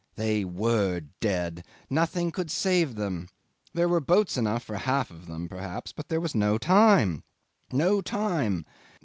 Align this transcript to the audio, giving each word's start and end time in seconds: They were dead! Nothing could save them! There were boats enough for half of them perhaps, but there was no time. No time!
They 0.15 0.43
were 0.45 1.01
dead! 1.19 1.63
Nothing 1.87 2.31
could 2.31 2.49
save 2.49 2.95
them! 2.95 3.27
There 3.75 3.87
were 3.87 3.99
boats 3.99 4.35
enough 4.35 4.63
for 4.63 4.75
half 4.77 5.11
of 5.11 5.27
them 5.27 5.47
perhaps, 5.47 5.91
but 5.93 6.09
there 6.09 6.19
was 6.19 6.33
no 6.33 6.57
time. 6.57 7.21
No 7.71 8.01
time! 8.01 8.65